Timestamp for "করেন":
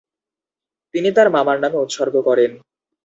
2.27-2.51